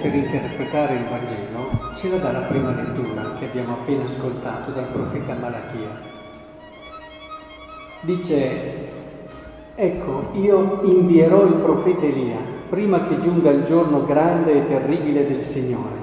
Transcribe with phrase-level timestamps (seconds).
[0.00, 4.86] per interpretare il Vangelo ce la dà la prima lettura che abbiamo appena ascoltato dal
[4.86, 6.18] profeta Malachia.
[8.00, 8.88] Dice,
[9.74, 12.38] ecco, io invierò il profeta Elia
[12.70, 15.98] prima che giunga il giorno grande e terribile del Signore.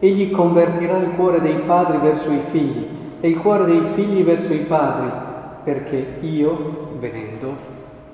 [0.00, 2.86] Egli convertirà il cuore dei padri verso i figli
[3.20, 5.10] e il cuore dei figli verso i padri,
[5.62, 7.56] perché io, venendo,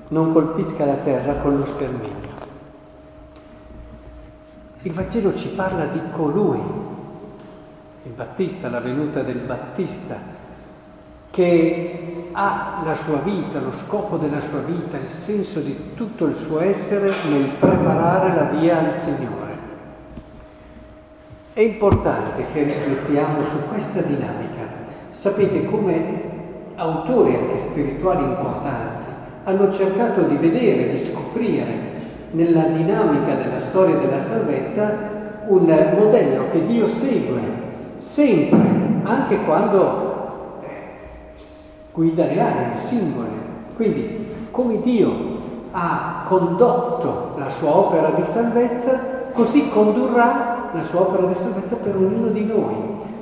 [0.09, 2.34] non colpisca la terra con lo sterminio.
[4.85, 6.61] Il Vangelo ci parla di colui,
[8.03, 10.15] il Battista, la venuta del Battista,
[11.31, 16.35] che ha la sua vita, lo scopo della sua vita, il senso di tutto il
[16.35, 19.57] suo essere nel preparare la via al Signore.
[21.53, 24.67] È importante che riflettiamo su questa dinamica.
[25.09, 26.21] Sapete come
[26.75, 29.05] autori anche spirituali importanti
[29.45, 31.94] hanno cercato di vedere, di scoprire
[32.31, 35.13] nella dinamica della storia della salvezza
[35.47, 37.39] un modello che Dio segue
[37.97, 38.67] sempre,
[39.03, 40.67] anche quando eh,
[41.93, 43.29] guida le anime singole.
[43.75, 45.33] Quindi come Dio
[45.71, 48.99] ha condotto la sua opera di salvezza,
[49.33, 52.75] così condurrà la sua opera di salvezza per ognuno di noi.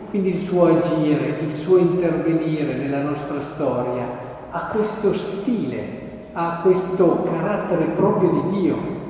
[0.10, 4.06] Quindi il suo agire, il suo intervenire nella nostra storia
[4.52, 6.03] ha questo stile,
[6.34, 9.02] ha questo carattere proprio di Dio.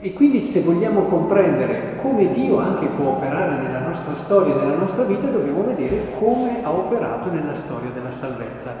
[0.00, 5.04] E quindi se vogliamo comprendere come Dio anche può operare nella nostra storia, nella nostra
[5.04, 8.74] vita, dobbiamo vedere come ha operato nella storia della salvezza.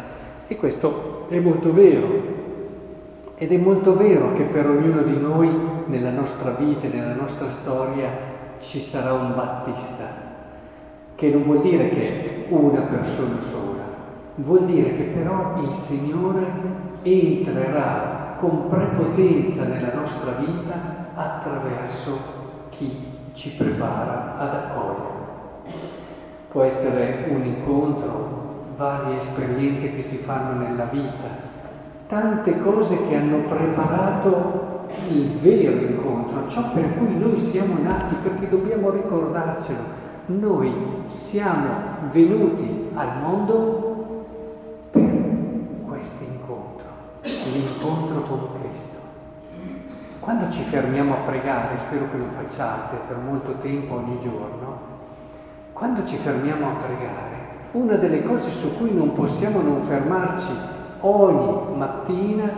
[0.46, 2.40] E questo è molto vero.
[3.36, 5.48] Ed è molto vero che per ognuno di noi
[5.86, 8.10] nella nostra vita nella nostra storia
[8.58, 10.06] ci sarà un battista,
[11.14, 13.82] che non vuol dire che una persona sola,
[14.36, 20.74] vuol dire che però il Signore entrerà con prepotenza nella nostra vita
[21.14, 22.18] attraverso
[22.70, 25.10] chi ci prepara ad accogliere.
[26.48, 31.50] Può essere un incontro, varie esperienze che si fanno nella vita,
[32.06, 38.48] tante cose che hanno preparato il vero incontro, ciò per cui noi siamo nati, perché
[38.48, 40.00] dobbiamo ricordarcelo.
[40.26, 40.72] Noi
[41.06, 41.68] siamo
[42.10, 43.91] venuti al mondo
[47.50, 49.00] l'incontro con Cristo.
[50.20, 54.90] Quando ci fermiamo a pregare, spero che lo facciate per molto tempo ogni giorno,
[55.72, 57.40] quando ci fermiamo a pregare,
[57.72, 60.52] una delle cose su cui non possiamo non fermarci
[61.00, 62.50] ogni mattina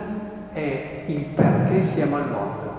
[0.51, 2.73] è il perché siamo al mondo.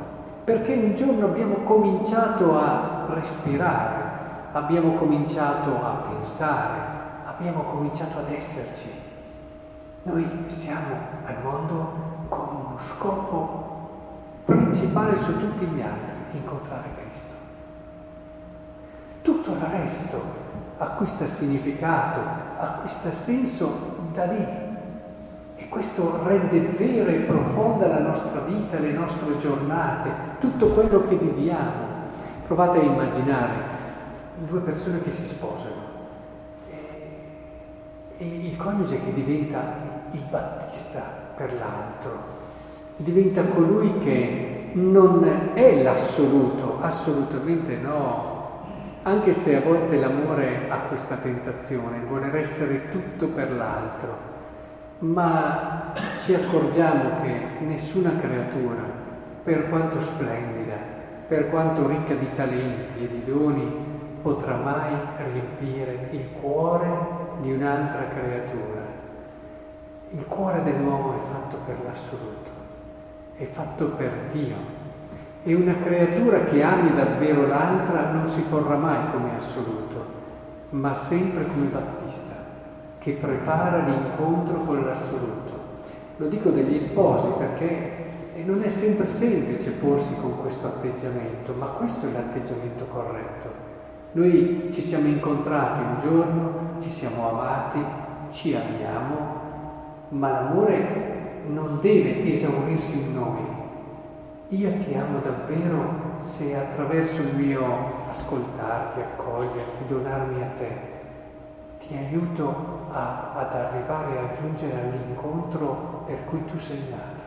[0.44, 4.04] Perché un giorno abbiamo cominciato a respirare,
[4.52, 6.78] abbiamo cominciato a pensare,
[7.24, 8.88] abbiamo cominciato ad esserci.
[10.04, 11.75] Noi siamo al mondo
[13.06, 13.74] scopo
[14.44, 17.34] principale su tutti gli altri, incontrare Cristo.
[19.22, 20.20] Tutto il resto
[20.78, 22.20] acquista significato,
[22.58, 24.46] acquista senso da lì.
[25.56, 31.16] E questo rende vera e profonda la nostra vita, le nostre giornate, tutto quello che
[31.16, 31.94] viviamo.
[32.44, 33.74] Provate a immaginare
[34.36, 35.94] due persone che si sposano
[38.18, 39.60] e, il coniuge che diventa
[40.12, 41.02] il battista
[41.34, 42.35] per l'altro,
[42.96, 48.34] diventa colui che non è l'assoluto, assolutamente no,
[49.02, 54.34] anche se a volte l'amore ha questa tentazione, voler essere tutto per l'altro,
[55.00, 58.82] ma ci accorgiamo che nessuna creatura,
[59.42, 60.76] per quanto splendida,
[61.28, 63.84] per quanto ricca di talenti e di doni,
[64.22, 64.96] potrà mai
[65.32, 66.90] riempire il cuore
[67.40, 68.84] di un'altra creatura.
[70.10, 72.55] Il cuore dell'uomo è fatto per l'assoluto
[73.36, 74.74] è fatto per Dio.
[75.42, 80.04] E una creatura che ami davvero l'altra non si porrà mai come assoluto,
[80.70, 82.34] ma sempre come Battista,
[82.98, 85.64] che prepara l'incontro con l'assoluto.
[86.16, 88.04] Lo dico degli sposi perché
[88.44, 93.64] non è sempre semplice porsi con questo atteggiamento, ma questo è l'atteggiamento corretto.
[94.12, 97.84] Noi ci siamo incontrati un giorno, ci siamo amati,
[98.30, 99.44] ci amiamo,
[100.08, 101.15] ma l'amore
[101.46, 103.54] non deve esaurirsi in noi.
[104.48, 107.64] Io ti amo davvero se attraverso il mio
[108.10, 110.76] ascoltarti, accoglierti, donarmi a te,
[111.78, 117.24] ti aiuto a, ad arrivare a giungere all'incontro per cui tu sei nata.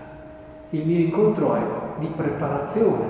[0.69, 1.61] Il mio incontro è
[1.97, 3.05] di preparazione,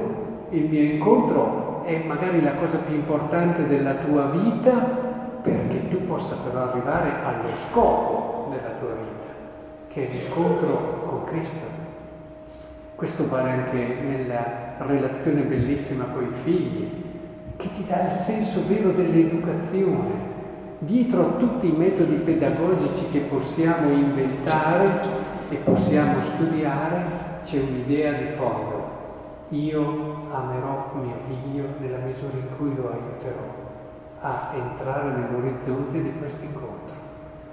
[0.49, 5.07] il mio incontro è magari la cosa più importante della tua vita
[5.41, 8.18] perché tu possa però arrivare allo scopo
[9.89, 11.65] che è l'incontro con Cristo.
[12.95, 17.03] Questo vale anche nella relazione bellissima con i figli,
[17.55, 20.27] che ti dà il senso vero dell'educazione.
[20.77, 27.03] Dietro a tutti i metodi pedagogici che possiamo inventare e possiamo studiare
[27.43, 28.97] c'è un'idea di fondo.
[29.49, 33.67] Io amerò mio figlio nella misura in cui lo aiuterò
[34.21, 36.95] a entrare nell'orizzonte di questo incontro,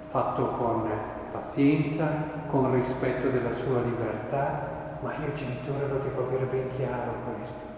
[0.07, 0.89] fatto con
[1.31, 2.07] pazienza,
[2.47, 7.75] con rispetto della sua libertà, ma io genitore lo devo avere ben chiaro questo.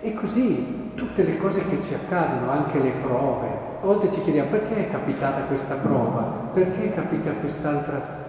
[0.00, 3.46] E così tutte le cose che ci accadono, anche le prove,
[3.80, 8.24] a volte ci chiediamo perché è capitata questa prova, perché è capita quest'altra.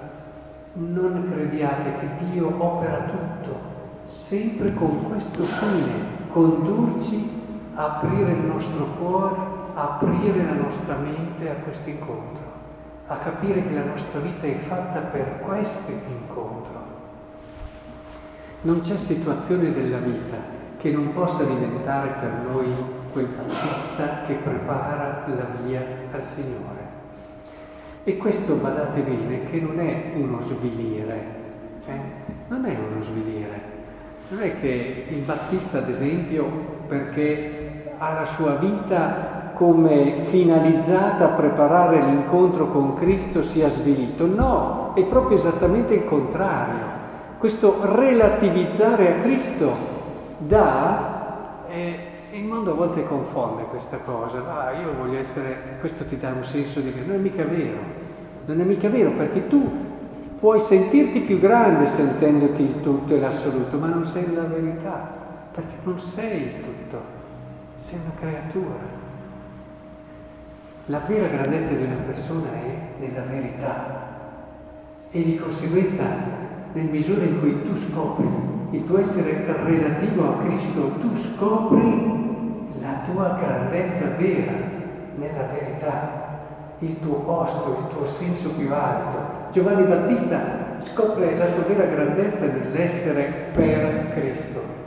[0.74, 3.60] Non crediate che Dio opera tutto,
[4.04, 7.30] sempre con questo fine, condurci
[7.74, 9.36] a aprire il nostro cuore,
[9.74, 12.57] aprire la nostra mente a questo incontro
[13.08, 16.86] a capire che la nostra vita è fatta per questo incontro.
[18.62, 20.38] Non c'è situazione della vita
[20.78, 22.68] che non possa diventare per noi
[23.12, 26.86] quel battista che prepara la via al Signore.
[28.04, 31.26] E questo, badate bene, che non è uno svilire,
[31.86, 32.00] eh?
[32.48, 33.76] non è uno svilire.
[34.30, 36.46] Non è che il battista, ad esempio,
[36.88, 44.28] perché ha la sua vita come finalizzata a preparare l'incontro con Cristo sia svilito.
[44.28, 46.96] No, è proprio esattamente il contrario.
[47.40, 49.76] Questo relativizzare a Cristo
[50.38, 52.00] dà, eh,
[52.34, 56.44] il mondo a volte confonde questa cosa, ah, io voglio essere, questo ti dà un
[56.44, 57.80] senso di non è mica vero,
[58.46, 59.72] non è mica vero perché tu
[60.38, 65.16] puoi sentirti più grande sentendoti il tutto e l'assoluto, ma non sei la verità,
[65.52, 67.02] perché non sei il tutto,
[67.76, 69.07] sei una creatura.
[70.90, 74.06] La vera grandezza di una persona è nella verità
[75.12, 76.06] e di conseguenza
[76.72, 78.26] nel misura in cui tu scopri
[78.70, 84.54] il tuo essere relativo a Cristo, tu scopri la tua grandezza vera
[85.16, 89.52] nella verità, il tuo posto, il tuo senso più alto.
[89.52, 94.87] Giovanni Battista scopre la sua vera grandezza nell'essere per Cristo.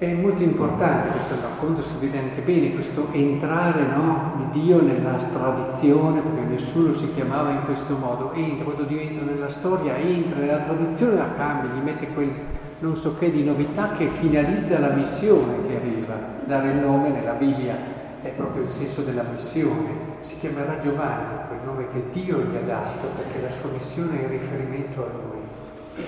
[0.00, 5.16] È molto importante questo racconto, si vede anche bene questo entrare no, di Dio nella
[5.16, 10.38] tradizione, perché nessuno si chiamava in questo modo, entra, quando Dio entra nella storia, entra
[10.38, 12.30] nella tradizione, la cambia, gli mette quel
[12.78, 16.14] non so che di novità che finalizza la missione che aveva.
[16.44, 17.76] Dare il nome nella Bibbia
[18.22, 20.16] è proprio il senso della missione.
[20.20, 24.22] Si chiamerà Giovanni, quel nome che Dio gli ha dato, perché la sua missione è
[24.22, 26.04] in riferimento a lui.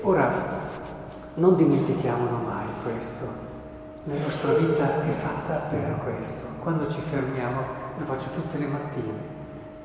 [0.00, 0.32] Ora,
[1.34, 3.24] non dimentichiamolo mai questo.
[4.04, 6.42] La nostra vita è fatta per questo.
[6.60, 7.62] Quando ci fermiamo,
[7.96, 9.12] lo faccio tutte le mattine,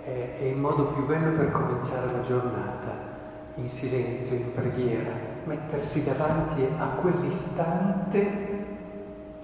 [0.04, 3.08] è, è il modo più bello per cominciare la giornata,
[3.56, 5.12] in silenzio, in preghiera,
[5.46, 8.48] mettersi davanti a quell'istante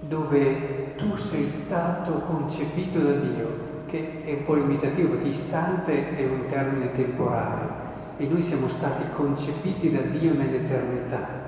[0.00, 6.24] dove tu sei stato concepito da Dio, che è un po' limitativo perché istante è
[6.26, 7.84] un termine temporale
[8.18, 11.45] e noi siamo stati concepiti da Dio nell'eternità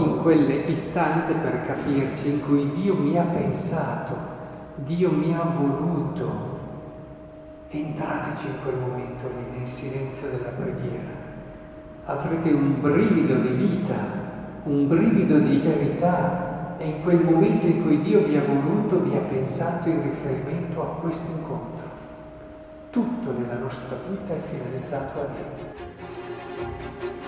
[0.00, 4.16] in quell'istante per capirci in cui Dio mi ha pensato,
[4.76, 6.58] Dio mi ha voluto,
[7.68, 11.28] entrateci in quel momento lì, nel silenzio della preghiera.
[12.06, 13.94] Avrete un brivido di vita,
[14.64, 19.14] un brivido di verità e in quel momento in cui Dio vi ha voluto, vi
[19.14, 21.88] ha pensato in riferimento a questo incontro.
[22.90, 27.19] Tutto nella nostra vita è finalizzato a Dio.